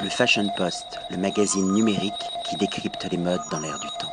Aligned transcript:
Le 0.00 0.08
Fashion 0.08 0.48
Post, 0.56 1.00
le 1.10 1.16
magazine 1.16 1.72
numérique 1.72 2.12
qui 2.48 2.56
décrypte 2.56 3.08
les 3.10 3.16
modes 3.16 3.40
dans 3.50 3.58
l'air 3.58 3.80
du 3.80 3.88
temps. 3.98 4.12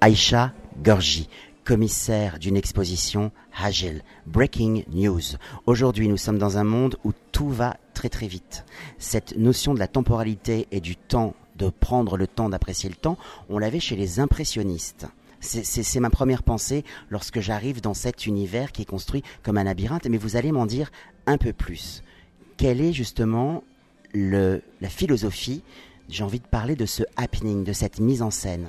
Aïcha 0.00 0.52
Gorgi, 0.82 1.28
commissaire 1.62 2.40
d'une 2.40 2.56
exposition 2.56 3.30
Hagel, 3.56 4.02
Breaking 4.26 4.82
News. 4.92 5.36
Aujourd'hui, 5.66 6.08
nous 6.08 6.16
sommes 6.16 6.38
dans 6.38 6.58
un 6.58 6.64
monde 6.64 6.96
où 7.04 7.12
tout 7.30 7.50
va 7.50 7.76
très 7.94 8.08
très 8.08 8.26
vite. 8.26 8.64
Cette 8.98 9.36
notion 9.36 9.74
de 9.74 9.78
la 9.78 9.86
temporalité 9.86 10.66
et 10.72 10.80
du 10.80 10.96
temps, 10.96 11.34
de 11.54 11.70
prendre 11.70 12.16
le 12.16 12.26
temps 12.26 12.48
d'apprécier 12.48 12.88
le 12.88 12.96
temps, 12.96 13.16
on 13.48 13.58
l'avait 13.58 13.78
chez 13.78 13.94
les 13.94 14.18
impressionnistes. 14.18 15.06
C'est 15.38 16.00
ma 16.00 16.10
première 16.10 16.42
pensée 16.42 16.84
lorsque 17.10 17.38
j'arrive 17.38 17.80
dans 17.80 17.94
cet 17.94 18.26
univers 18.26 18.72
qui 18.72 18.82
est 18.82 18.86
construit 18.86 19.22
comme 19.44 19.56
un 19.56 19.64
labyrinthe, 19.64 20.06
mais 20.06 20.18
vous 20.18 20.34
allez 20.34 20.50
m'en 20.50 20.66
dire 20.66 20.90
un 21.26 21.38
peu 21.38 21.52
plus. 21.52 22.02
Quelle 22.56 22.80
est 22.80 22.92
justement 22.92 23.62
la 24.14 24.88
philosophie 24.88 25.62
J'ai 26.08 26.24
envie 26.24 26.40
de 26.40 26.46
parler 26.46 26.76
de 26.76 26.86
ce 26.86 27.02
happening, 27.16 27.64
de 27.64 27.72
cette 27.72 28.00
mise 28.00 28.22
en 28.22 28.30
scène. 28.30 28.68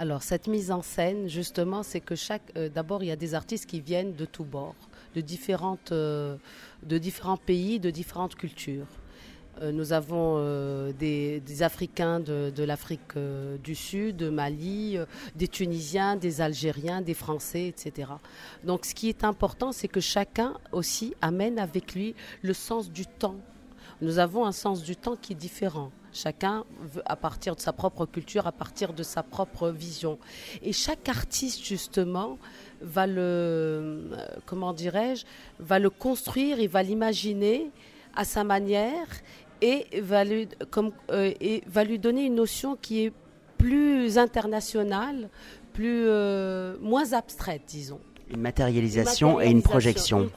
Alors 0.00 0.22
cette 0.22 0.46
mise 0.46 0.70
en 0.70 0.82
scène, 0.82 1.28
justement, 1.28 1.82
c'est 1.82 2.00
que 2.00 2.14
chaque, 2.14 2.52
euh, 2.56 2.68
d'abord, 2.68 3.02
il 3.02 3.06
y 3.06 3.10
a 3.10 3.16
des 3.16 3.34
artistes 3.34 3.66
qui 3.66 3.80
viennent 3.80 4.14
de 4.14 4.24
tous 4.24 4.44
bords, 4.44 4.76
de 5.16 5.20
différentes, 5.20 5.90
euh, 5.92 6.36
de 6.84 6.98
différents 6.98 7.36
pays, 7.36 7.80
de 7.80 7.90
différentes 7.90 8.36
cultures. 8.36 8.86
Euh, 9.62 9.72
nous 9.72 9.92
avons 9.92 10.38
des, 10.92 11.42
Africains 11.62 12.20
de, 12.20 12.62
l'Afrique 12.62 13.00
euh, 13.16 13.56
du 13.58 13.74
Sud, 13.74 14.16
de 14.16 14.28
Mali, 14.28 14.98
des 15.34 15.48
Tunisiens, 15.48 16.16
des 16.16 16.40
Algériens, 16.40 17.00
des 17.00 17.14
Français, 17.14 17.66
etc. 17.66 18.10
Donc 18.64 18.84
ce 18.84 18.94
qui 18.94 19.08
est 19.08 19.24
important, 19.24 19.72
c'est 19.72 19.88
que 19.88 20.00
chacun 20.00 20.54
aussi 20.72 21.14
amène 21.20 21.58
avec 21.58 21.94
lui 21.94 22.14
le 22.42 22.52
sens 22.52 22.90
du 22.90 23.06
temps. 23.06 23.36
Nous 24.00 24.18
avons 24.18 24.44
un 24.44 24.52
sens 24.52 24.82
du 24.82 24.96
temps 24.96 25.16
qui 25.16 25.32
est 25.32 25.36
différent. 25.36 25.90
Chacun, 26.12 26.64
à 27.04 27.16
partir 27.16 27.54
de 27.54 27.60
sa 27.60 27.72
propre 27.72 28.06
culture, 28.06 28.46
à 28.46 28.52
partir 28.52 28.92
de 28.92 29.02
sa 29.02 29.22
propre 29.22 29.68
vision. 29.70 30.18
Et 30.62 30.72
chaque 30.72 31.08
artiste, 31.08 31.64
justement, 31.64 32.38
va 32.80 33.06
le, 33.06 34.10
comment 34.46 34.72
dirais-je, 34.72 35.24
va 35.58 35.78
le 35.78 35.90
construire, 35.90 36.60
il 36.60 36.68
va 36.68 36.82
l'imaginer 36.82 37.70
à 38.14 38.24
sa 38.24 38.44
manière 38.44 39.06
et 39.60 40.00
va 40.00 40.24
lui, 40.24 40.48
comme, 40.70 40.92
euh, 41.10 41.32
et 41.40 41.62
va 41.66 41.84
lui 41.84 41.98
donner 41.98 42.26
une 42.26 42.36
notion 42.36 42.76
qui 42.80 43.04
est 43.06 43.12
plus 43.58 44.18
internationale, 44.18 45.28
plus, 45.72 46.04
euh, 46.06 46.76
moins 46.80 47.12
abstraite, 47.12 47.62
disons. 47.66 48.00
Une 48.30 48.40
matérialisation, 48.40 49.40
et 49.40 49.48
une 49.48 49.62
projection. 49.62 50.30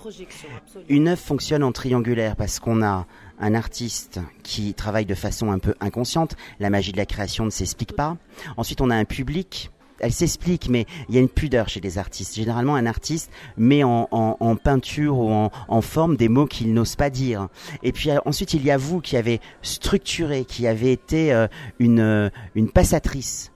Une, 0.88 1.09
œuvre 1.09 1.22
fonctionne 1.22 1.62
en 1.62 1.73
triangulaire 1.73 2.38
parce 2.38 2.59
qu'on 2.59 2.82
a 2.82 3.06
un 3.42 3.56
artiste 3.56 4.20
qui 4.44 4.73
travaille 4.73 5.06
de 5.06 5.16
façon 5.16 5.52
un 5.52 5.59
peu 5.59 5.75
inconsciente. 5.81 6.38
La 6.59 6.70
magie 6.70 6.94
de 6.94 6.97
la 6.97 7.06
création 7.06 7.44
ne 7.44 7.50
s'explique 7.50 7.94
pas. 7.94 8.16
Ensuite, 8.56 8.80
on 8.80 8.89
a 8.89 8.95
un 8.95 9.06
public 9.06 9.72
elle 10.02 10.11
s'explique, 10.11 10.67
mais 10.67 10.86
il 11.08 11.16
y 11.16 11.17
a 11.17 11.22
une 11.22 11.30
pudeur 11.30 11.70
chez 11.70 11.80
les 11.80 11.98
artistes. 11.98 12.36
Généralement, 12.36 12.75
un 12.75 12.86
artiste 12.86 13.31
met 13.56 13.83
en, 13.83 14.08
peinture 14.56 15.17
ou 15.17 15.30
en, 15.30 15.81
forme 15.81 16.17
des 16.17 16.28
mots 16.28 16.48
qu'il 16.48 16.73
n'ose 16.73 16.95
pas 16.95 17.09
dire. 17.09 17.48
Et 17.83 17.92
puis 17.92 18.09
euh, 18.09 18.17
ensuite, 18.25 18.53
il 18.53 18.64
y 18.66 18.72
a 18.72 18.78
vous 18.78 19.00
qui 19.00 19.16
avez 19.16 19.39
structuré, 19.61 20.44
qui 20.44 20.67
avez 20.67 20.92
été 20.92 21.31
euh, 21.31 21.48
une, 21.80 22.00
euh, 22.00 22.30
une 22.55 22.70
passatrice 22.70 23.52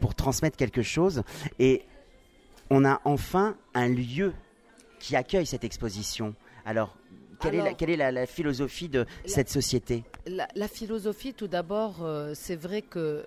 pour 0.00 0.14
transmettre 0.14 0.56
quelque 0.56 0.82
chose. 0.82 1.22
Et 1.58 1.82
on 2.70 2.84
a 2.84 3.00
enfin 3.04 3.56
un 3.74 3.88
lieu 3.88 4.34
qui 4.98 5.16
accueille 5.16 5.46
cette 5.46 5.64
exposition. 5.64 6.34
Alors, 6.64 6.96
quelle, 7.42 7.54
est, 7.54 7.62
la, 7.62 7.74
quelle 7.74 7.90
est 7.90 8.12
la, 8.12 8.26
philosophie 8.26 8.88
de 8.88 9.06
cette 9.26 9.48
société? 9.48 10.04
La, 10.26 10.68
philosophie, 10.68 11.34
tout 11.34 11.48
d'abord, 11.48 12.06
c'est 12.34 12.56
vrai 12.56 12.82
que 12.82 13.24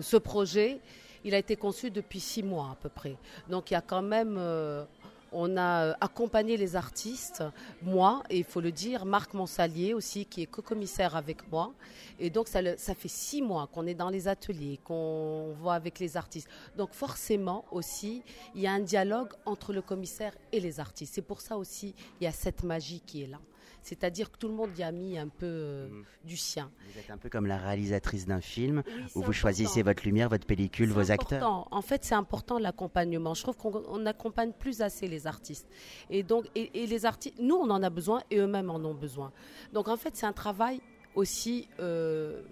ce 0.00 0.16
projet, 0.16 0.80
il 1.26 1.34
a 1.34 1.38
été 1.38 1.56
conçu 1.56 1.90
depuis 1.90 2.20
six 2.20 2.42
mois 2.42 2.70
à 2.72 2.76
peu 2.80 2.88
près. 2.88 3.16
Donc 3.50 3.70
il 3.70 3.74
y 3.74 3.76
a 3.76 3.82
quand 3.82 4.02
même... 4.02 4.36
Euh, 4.38 4.84
on 5.32 5.56
a 5.56 5.86
euh, 5.86 5.94
accompagné 6.00 6.56
les 6.56 6.76
artistes, 6.76 7.42
moi, 7.82 8.22
et 8.30 8.38
il 8.38 8.44
faut 8.44 8.60
le 8.60 8.72
dire, 8.72 9.04
Marc 9.04 9.34
Monsalier 9.34 9.94
aussi, 9.94 10.24
qui 10.24 10.42
est 10.42 10.46
co-commissaire 10.46 11.16
avec 11.16 11.50
moi. 11.50 11.72
Et 12.18 12.30
donc, 12.30 12.48
ça, 12.48 12.60
ça 12.76 12.94
fait 12.94 13.08
six 13.08 13.42
mois 13.42 13.68
qu'on 13.72 13.86
est 13.86 13.94
dans 13.94 14.10
les 14.10 14.28
ateliers, 14.28 14.78
qu'on 14.84 15.54
voit 15.60 15.74
avec 15.74 15.98
les 15.98 16.16
artistes. 16.16 16.48
Donc, 16.76 16.92
forcément 16.92 17.64
aussi, 17.70 18.22
il 18.54 18.62
y 18.62 18.66
a 18.66 18.72
un 18.72 18.80
dialogue 18.80 19.32
entre 19.44 19.72
le 19.72 19.82
commissaire 19.82 20.34
et 20.52 20.60
les 20.60 20.80
artistes. 20.80 21.14
C'est 21.14 21.22
pour 21.22 21.40
ça 21.40 21.56
aussi, 21.56 21.94
il 22.20 22.24
y 22.24 22.26
a 22.26 22.32
cette 22.32 22.62
magie 22.62 23.00
qui 23.00 23.22
est 23.22 23.28
là. 23.28 23.40
C'est-à-dire 23.86 24.32
que 24.32 24.36
tout 24.36 24.48
le 24.48 24.54
monde 24.54 24.76
y 24.76 24.82
a 24.82 24.90
mis 24.90 25.16
un 25.16 25.28
peu 25.28 25.46
euh, 25.46 25.88
mhm. 25.88 26.04
du 26.24 26.36
sien. 26.36 26.72
Vous 26.92 26.98
êtes 26.98 27.10
un 27.10 27.16
peu 27.16 27.28
comme 27.28 27.46
la 27.46 27.56
réalisatrice 27.56 28.26
d'un 28.26 28.40
film 28.40 28.82
où 29.14 29.22
vous 29.22 29.32
choisissez 29.32 29.84
votre 29.84 30.02
lumière, 30.04 30.28
votre 30.28 30.44
pellicule, 30.44 30.90
vos 30.90 31.12
acteurs. 31.12 31.68
En 31.70 31.82
fait, 31.82 32.04
c'est 32.04 32.16
important 32.16 32.58
l'accompagnement. 32.58 33.34
Je 33.34 33.42
trouve 33.42 33.56
qu'on 33.56 33.98
n'accompagne 33.98 34.50
plus 34.50 34.82
assez 34.82 35.06
les 35.06 35.28
artistes. 35.28 35.68
Et 36.10 36.24
donc, 36.24 36.46
et, 36.56 36.86
les 36.86 37.06
artistes, 37.06 37.38
nous, 37.38 37.54
on 37.54 37.70
en 37.70 37.80
a 37.80 37.90
besoin 37.90 38.22
et 38.32 38.38
eux-mêmes 38.38 38.70
en 38.70 38.84
ont 38.84 38.94
besoin. 38.94 39.30
Donc, 39.72 39.86
en 39.86 39.96
fait, 39.96 40.16
c'est 40.16 40.26
un 40.26 40.32
travail 40.32 40.80
aussi. 41.14 41.68
Euh, 41.78 42.42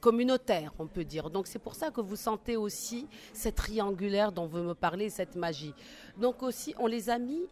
communautaire, 0.00 0.72
on 0.78 0.86
peut 0.86 1.04
dire. 1.04 1.28
Donc 1.28 1.46
c'est 1.46 1.58
pour 1.58 1.74
ça 1.74 1.90
que 1.90 2.00
vous 2.00 2.16
sentez 2.16 2.56
aussi 2.56 3.06
cette 3.34 3.56
triangulaire 3.56 4.32
dont 4.32 4.46
vous 4.46 4.62
me 4.62 4.72
parlez, 4.72 5.10
cette 5.10 5.36
magie. 5.36 5.74
Donc 6.16 6.42
aussi, 6.42 6.74
on 6.78 6.86
les 6.86 7.10
a 7.10 7.18
mis 7.18 7.42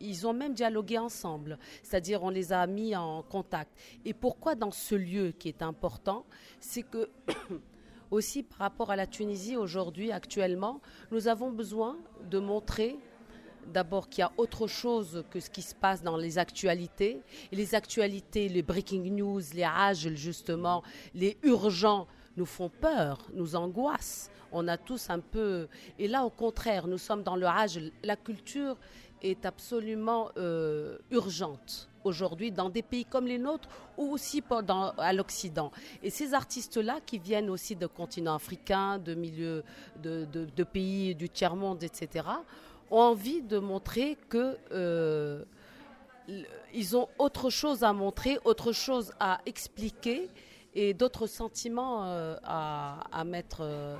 ils 0.00 0.26
ont 0.26 0.32
même 0.32 0.54
dialogué 0.54 0.98
ensemble, 0.98 1.58
c'est-à-dire 1.82 2.22
on 2.22 2.30
les 2.30 2.52
a 2.52 2.66
mis 2.66 2.94
en 2.96 3.22
contact. 3.22 3.70
Et 4.04 4.14
pourquoi 4.14 4.54
dans 4.54 4.70
ce 4.70 4.94
lieu 4.94 5.32
qui 5.38 5.48
est 5.48 5.62
important, 5.62 6.24
c'est 6.60 6.82
que 6.82 7.08
aussi 8.10 8.42
par 8.42 8.58
rapport 8.58 8.90
à 8.90 8.96
la 8.96 9.06
Tunisie 9.06 9.56
aujourd'hui, 9.56 10.12
actuellement, 10.12 10.80
nous 11.10 11.28
avons 11.28 11.50
besoin 11.50 11.96
de 12.28 12.38
montrer 12.38 12.98
d'abord 13.72 14.08
qu'il 14.08 14.22
y 14.22 14.24
a 14.24 14.32
autre 14.36 14.66
chose 14.66 15.24
que 15.30 15.40
ce 15.40 15.50
qui 15.50 15.62
se 15.62 15.74
passe 15.74 16.02
dans 16.02 16.16
les 16.16 16.38
actualités. 16.38 17.20
Et 17.52 17.56
les 17.56 17.74
actualités, 17.74 18.48
les 18.48 18.62
breaking 18.62 19.10
news, 19.12 19.40
les 19.54 19.64
âges 19.64 20.08
justement, 20.14 20.82
les 21.14 21.36
urgents 21.42 22.06
nous 22.36 22.46
font 22.46 22.68
peur, 22.68 23.28
nous 23.34 23.56
angoissent. 23.56 24.30
On 24.52 24.66
a 24.66 24.76
tous 24.76 25.10
un 25.10 25.20
peu... 25.20 25.68
Et 25.98 26.08
là, 26.08 26.24
au 26.24 26.30
contraire, 26.30 26.86
nous 26.86 26.98
sommes 26.98 27.22
dans 27.22 27.36
le 27.36 27.46
âge, 27.46 27.78
la 28.02 28.16
culture 28.16 28.76
est 29.22 29.44
absolument 29.46 30.30
euh, 30.36 30.98
urgente 31.10 31.88
aujourd'hui 32.04 32.50
dans 32.50 32.70
des 32.70 32.82
pays 32.82 33.04
comme 33.04 33.26
les 33.26 33.38
nôtres 33.38 33.68
ou 33.98 34.12
aussi 34.12 34.42
à 34.98 35.12
l'Occident. 35.12 35.70
Et 36.02 36.10
ces 36.10 36.34
artistes-là 36.34 37.00
qui 37.04 37.18
viennent 37.18 37.50
aussi 37.50 37.76
de 37.76 37.86
continents 37.86 38.34
africains, 38.34 38.98
de 38.98 39.14
milieux 39.14 39.62
de, 40.02 40.64
pays 40.64 41.14
du 41.14 41.28
tiers-monde, 41.28 41.82
etc., 41.82 42.26
ont 42.90 43.00
envie 43.00 43.42
de 43.42 43.58
montrer 43.58 44.16
que 44.28 44.56
euh, 44.72 45.44
ils 46.72 46.96
ont 46.96 47.08
autre 47.18 47.50
chose 47.50 47.84
à 47.84 47.92
montrer, 47.92 48.38
autre 48.44 48.72
chose 48.72 49.12
à 49.20 49.40
expliquer 49.46 50.28
et 50.74 50.94
d'autres 50.94 51.26
sentiments 51.26 52.04
euh, 52.04 52.36
à, 52.44 53.24
mettre 53.24 53.58
euh, 53.62 53.96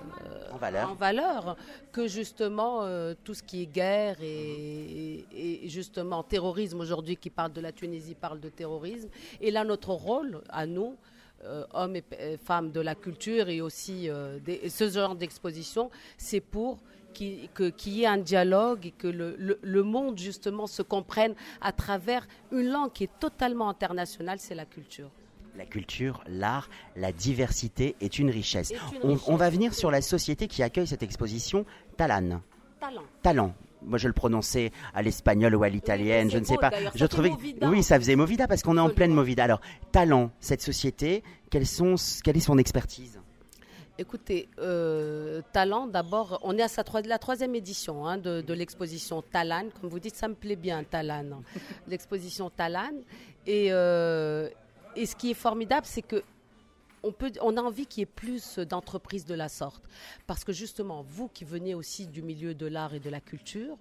en, 0.52 0.94
valeur. 0.94 1.56
que 1.92 2.06
justement 2.06 2.82
euh, 2.82 3.14
tout 3.24 3.34
ce 3.34 3.42
qui 3.42 3.62
est 3.62 3.66
guerre 3.66 4.16
et, 4.22 5.24
justement 5.64 6.22
terrorisme 6.22 6.80
aujourd'hui 6.80 7.16
qui 7.16 7.30
parle 7.30 7.52
de 7.52 7.60
la 7.60 7.72
Tunisie 7.72 8.14
parle 8.14 8.40
de 8.40 8.48
terrorisme. 8.48 9.08
Et 9.40 9.50
là, 9.50 9.64
notre 9.64 9.90
rôle 9.90 10.42
à 10.48 10.66
nous, 10.66 10.96
hommes 11.72 11.96
et 11.96 12.36
femmes 12.44 12.70
de 12.70 12.80
la 12.80 12.94
culture 12.94 13.48
et 13.48 13.60
aussi 13.60 14.08
ce 14.68 14.90
genre 14.90 15.14
d'exposition, 15.14 15.90
c'est 16.18 16.40
pour 16.40 16.78
qu'il 17.14 17.48
y 17.86 18.02
ait 18.02 18.06
un 18.06 18.18
dialogue 18.18 18.86
et 18.86 18.90
que 18.92 19.08
le, 19.08 19.36
le, 19.60 19.82
monde 19.82 20.18
justement 20.18 20.66
se 20.66 20.82
comprenne 20.82 21.34
à 21.60 21.72
travers 21.72 22.26
une 22.52 22.68
langue 22.68 22.92
qui 22.92 23.04
est 23.04 23.18
totalement 23.18 23.68
internationale, 23.68 24.38
c'est 24.38 24.54
la 24.54 24.64
culture 24.66 25.10
la 25.60 25.66
culture, 25.66 26.24
l'art, 26.26 26.70
la 26.96 27.12
diversité 27.12 27.94
est 28.00 28.18
une 28.18 28.30
richesse. 28.30 28.72
on, 29.02 29.36
va 29.36 29.50
venir 29.50 29.74
sur 29.74 29.90
la 29.90 30.00
société 30.00 30.48
qui 30.48 30.62
accueille 30.62 30.86
cette 30.86 31.02
exposition, 31.02 31.66
Talan. 31.98 32.40
Talent. 32.80 33.02
Talent. 33.22 33.54
Moi, 33.82 33.98
je 33.98 34.08
le 34.08 34.14
prononçais 34.14 34.72
à 34.94 35.02
l'espagnol 35.02 35.54
ou 35.54 35.62
à 35.62 35.68
l'italienne, 35.68 36.30
je 36.30 36.38
ne 36.38 36.44
sais 36.44 36.56
pas. 36.56 36.70
Je 36.94 37.04
trouvais, 37.04 37.30
oui, 37.60 37.82
ça 37.82 37.98
faisait 37.98 38.16
Movida 38.16 38.48
parce 38.48 38.62
qu'on 38.62 38.78
est 38.78 38.80
en 38.80 38.88
pleine 38.88 39.12
Movida. 39.12 39.44
Alors, 39.44 39.60
Talent, 39.92 40.30
cette 40.40 40.62
société, 40.62 41.22
quelle 41.50 41.64
est 41.64 42.40
son 42.40 42.56
expertise? 42.56 43.20
Écoutez, 43.98 44.48
euh, 44.58 45.42
Talent, 45.52 45.86
d'abord, 45.86 46.40
on 46.42 46.56
est 46.56 46.62
à 46.62 46.68
sa 46.68 46.84
la 47.04 47.18
troisième 47.18 47.54
édition 47.54 48.06
hein, 48.06 48.16
de, 48.16 48.54
l'exposition 48.54 49.20
Talan. 49.20 49.64
Comme 49.78 49.90
vous 49.90 50.00
dites, 50.00 50.16
ça 50.16 50.26
me 50.26 50.34
plaît 50.34 50.56
bien, 50.56 50.84
Talan. 50.84 51.42
L'exposition 51.86 52.48
Talan. 52.48 52.92
Et, 53.46 53.66
euh, 53.70 54.48
et 54.96 55.06
ce 55.06 55.16
qui 55.16 55.30
est 55.30 55.34
formidable, 55.34 55.86
c'est 55.86 56.02
que 56.02 56.22
on, 57.02 57.12
peut, 57.12 57.32
on 57.40 57.56
a 57.56 57.62
envie 57.62 57.86
qu'il 57.86 58.00
y 58.00 58.02
ait 58.02 58.06
plus 58.06 58.58
d'entreprises 58.58 59.24
de 59.24 59.34
la 59.34 59.48
sorte. 59.48 59.82
Parce 60.26 60.44
que 60.44 60.52
justement, 60.52 61.02
vous 61.02 61.28
qui 61.28 61.44
venez 61.44 61.74
aussi 61.74 62.06
du 62.06 62.22
milieu 62.22 62.54
de 62.54 62.66
l'art 62.66 62.94
et 62.94 63.00
de 63.00 63.08
la 63.08 63.20
culture, 63.20 63.78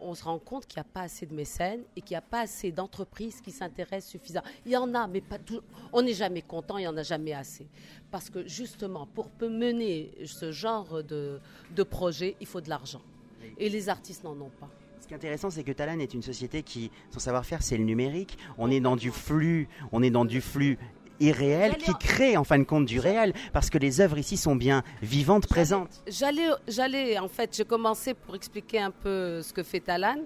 on 0.00 0.14
se 0.14 0.24
rend 0.24 0.38
compte 0.38 0.66
qu'il 0.66 0.78
n'y 0.78 0.86
a 0.86 0.92
pas 0.92 1.02
assez 1.02 1.26
de 1.26 1.34
mécènes 1.34 1.82
et 1.96 2.02
qu'il 2.02 2.14
n'y 2.14 2.18
a 2.18 2.22
pas 2.22 2.40
assez 2.40 2.70
d'entreprises 2.72 3.40
qui 3.40 3.50
s'intéressent 3.50 4.10
suffisamment. 4.10 4.46
Il 4.66 4.72
y 4.72 4.76
en 4.76 4.94
a, 4.94 5.06
mais 5.06 5.20
pas 5.20 5.38
tout. 5.38 5.60
On 5.92 6.02
n'est 6.02 6.12
jamais 6.12 6.42
content, 6.42 6.76
il 6.76 6.82
n'y 6.82 6.88
en 6.88 6.96
a 6.96 7.02
jamais 7.02 7.32
assez. 7.32 7.66
Parce 8.10 8.28
que 8.28 8.46
justement, 8.46 9.06
pour 9.06 9.30
mener 9.40 10.12
ce 10.24 10.52
genre 10.52 11.02
de, 11.02 11.40
de 11.74 11.82
projet, 11.82 12.36
il 12.40 12.46
faut 12.46 12.60
de 12.60 12.68
l'argent. 12.68 13.02
Et 13.58 13.68
les 13.68 13.88
artistes 13.88 14.24
n'en 14.24 14.38
ont 14.38 14.50
pas. 14.50 14.68
Ce 15.06 15.08
qui 15.08 15.14
est 15.14 15.18
intéressant, 15.18 15.50
c'est 15.50 15.62
que 15.62 15.70
Talan 15.70 16.00
est 16.00 16.14
une 16.14 16.22
société 16.22 16.64
qui, 16.64 16.90
son 17.12 17.20
savoir-faire, 17.20 17.62
c'est 17.62 17.76
le 17.76 17.84
numérique. 17.84 18.36
On 18.58 18.72
est 18.72 18.80
dans 18.80 18.96
du 18.96 19.12
flux, 19.12 19.68
on 19.92 20.02
est 20.02 20.10
dans 20.10 20.24
du 20.24 20.40
flux 20.40 20.78
irréel 21.20 21.76
qui 21.76 21.94
crée 21.94 22.36
en 22.36 22.42
fin 22.42 22.58
de 22.58 22.64
compte 22.64 22.86
du 22.86 22.98
réel 22.98 23.32
parce 23.52 23.70
que 23.70 23.78
les 23.78 24.00
œuvres 24.00 24.18
ici 24.18 24.36
sont 24.36 24.56
bien 24.56 24.82
vivantes, 25.02 25.46
présentes. 25.46 26.02
J'allais, 26.08 26.48
j'allais 26.66 27.20
en 27.20 27.28
fait, 27.28 27.56
j'ai 27.56 27.64
commencé 27.64 28.14
pour 28.14 28.34
expliquer 28.34 28.80
un 28.80 28.90
peu 28.90 29.42
ce 29.42 29.52
que 29.52 29.62
fait 29.62 29.78
Talan, 29.78 30.22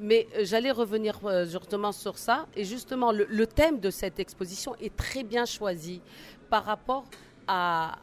mais 0.00 0.26
euh, 0.34 0.40
j'allais 0.42 0.72
revenir 0.72 1.20
euh, 1.24 1.46
justement 1.46 1.92
sur 1.92 2.18
ça 2.18 2.48
et 2.56 2.64
justement 2.64 3.12
le, 3.12 3.46
thème 3.46 3.78
de 3.78 3.90
cette 3.90 4.18
exposition 4.18 4.74
est 4.80 4.96
très 4.96 5.22
bien 5.22 5.44
choisi 5.44 6.02
par 6.50 6.64
rapport 6.64 7.04
à, 7.46 7.98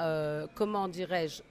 euh, 0.00 0.46
comment 0.54 0.88
dirais-je, 0.88 1.42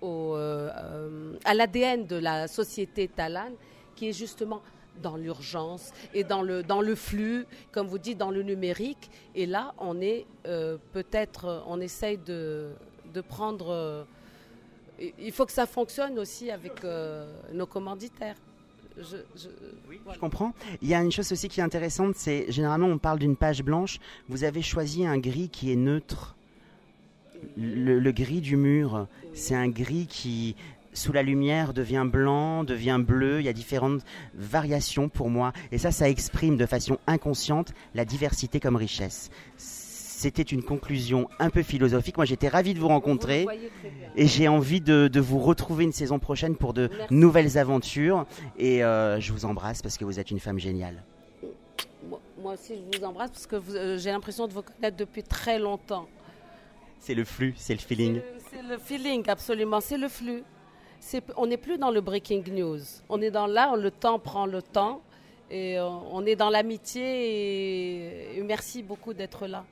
à 1.46 1.54
l'ADN 1.54 2.08
de 2.08 2.16
la 2.16 2.48
société 2.48 3.08
Talan 3.08 3.52
qui 3.95 4.10
est 4.10 4.13
justement 4.13 4.62
dans 5.01 5.18
l'urgence 5.18 5.92
et 6.13 6.24
dans 6.24 6.42
le, 6.42 6.63
dans 6.63 6.81
le 6.81 6.95
flux, 6.95 7.45
comme 7.72 7.88
vous 7.88 7.98
dites, 7.98 8.18
dans 8.18 8.31
le 8.31 8.44
numérique. 8.44 9.10
Et 9.36 9.45
là, 9.45 9.74
on 9.80 10.00
est 10.01 10.25
euh, 10.45 10.78
peut-être, 10.92 11.63
on 11.68 11.81
essaye 11.81 12.18
de, 12.18 12.69
de 13.13 13.22
prendre. 13.22 13.69
Euh, 13.69 14.04
il 15.19 15.31
faut 15.31 15.45
que 15.45 15.51
ça 15.51 15.66
fonctionne 15.66 16.19
aussi 16.19 16.51
avec 16.51 16.84
euh, 16.84 17.25
nos 17.51 17.66
commanditaires. 17.66 18.38
Je, 18.95 19.18
je 19.36 20.19
comprends. 20.19 20.54
Il 20.84 20.88
y 20.88 20.94
a 20.94 21.01
une 21.01 21.12
chose 21.12 21.31
aussi 21.31 21.50
qui 21.50 21.60
est 21.60 21.63
intéressante, 21.63 22.13
c'est 22.16 22.51
généralement 22.51 22.86
on 22.88 23.00
parle 23.00 23.18
d'une 23.18 23.36
page 23.36 23.63
blanche. 23.63 24.00
Vous 24.30 24.44
avez 24.44 24.62
choisi 24.62 25.07
un 25.07 25.18
gris 25.18 25.50
qui 25.50 25.72
est 25.72 25.75
neutre. 25.75 26.36
Le, 27.57 27.98
le 28.00 28.12
gris 28.12 28.39
du 28.39 28.56
mur, 28.56 29.07
c'est 29.34 29.56
un 29.56 29.68
gris 29.68 30.06
qui 30.06 30.56
sous 30.94 31.12
la 31.12 31.24
lumière 31.24 31.74
devient 31.74 32.06
blanc, 32.06 32.63
devient 32.63 33.00
bleu, 33.00 33.40
il 33.40 33.45
y 33.45 33.50
a 33.50 33.54
différentes 33.54 34.01
variations 34.36 35.10
pour 35.10 35.30
moi. 35.30 35.54
Et 35.72 35.78
ça, 35.78 35.92
ça 35.92 36.10
exprime 36.10 36.57
de 36.57 36.66
façon 36.66 36.98
inconsciente 37.07 37.74
la 37.94 38.06
diversité 38.06 38.60
comme 38.60 38.75
richesse. 38.75 39.30
C'était 39.57 40.44
une 40.44 40.63
conclusion 40.63 41.28
un 41.40 41.50
peu 41.50 41.63
philosophique. 41.63 42.16
Moi, 42.16 42.25
j'étais 42.25 42.48
ravi 42.48 42.74
de 42.74 42.80
vous 42.80 42.88
rencontrer 42.88 43.45
et 44.16 44.25
j'ai 44.25 44.48
envie 44.48 44.80
de, 44.80 45.19
vous 45.19 45.40
retrouver 45.40 45.84
une 45.84 45.92
saison 45.92 46.19
prochaine 46.19 46.56
pour 46.56 46.74
de 46.74 46.90
nouvelles 47.10 47.57
aventures. 47.57 48.25
Et 48.57 48.84
euh, 48.84 49.19
je 49.19 49.34
vous 49.34 49.44
embrasse 49.44 49.81
parce 49.81 49.98
que 49.98 50.06
vous 50.06 50.19
êtes 50.19 50.31
une 50.31 50.39
femme 50.39 50.60
géniale. 50.60 51.04
Moi 52.42 52.54
aussi, 52.54 52.75
je 52.75 53.00
vous 53.00 53.06
embrasse 53.06 53.31
parce 53.31 53.48
que 53.48 53.56
euh, 53.56 53.98
j'ai 53.98 54.12
l'impression 54.12 54.48
de 54.48 54.54
vous 54.54 54.62
connaître 54.62 54.98
depuis 54.98 55.24
très 55.24 55.60
longtemps. 55.60 56.07
C'est 57.00 57.16
le 57.16 57.25
flux, 57.25 57.54
c'est 57.57 57.74
le 57.74 57.80
feeling. 57.80 58.22
C'est 58.50 58.62
le, 58.62 58.69
le 58.69 58.78
feeling, 58.78 59.30
absolument. 59.30 59.81
C'est 59.81 59.98
le 59.98 60.07
flux 60.07 60.44
on 61.38 61.48
n'est 61.48 61.58
plus 61.58 61.78
dans 61.78 61.92
le 61.92 62.02
breaking 62.02 62.44
news. 62.52 62.80
On 63.10 63.22
est 63.22 63.32
dans 63.32 63.48
là, 63.48 63.76
le 63.76 63.92
temps 63.92 64.20
prend 64.20 64.46
le 64.46 64.62
temps. 64.62 65.02
Et 65.52 65.78
euh, 65.78 65.88
on 66.12 66.26
est 66.26 66.36
dans 66.36 66.50
l'amitié. 66.50 68.38
Et, 68.38 68.42
merci 68.44 68.82
beaucoup 68.82 69.14
d'être 69.14 69.46
là. 69.48 69.64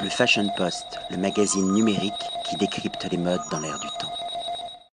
Le 0.00 0.08
Fashion 0.08 0.48
Post, 0.56 0.98
le 1.10 1.16
magazine 1.16 1.72
numérique 1.72 2.12
qui 2.44 2.56
décrypte 2.56 3.08
les 3.10 3.16
modes 3.16 3.40
dans 3.50 3.60
l'air 3.60 3.78
du 3.78 3.88
temps. 3.98 4.13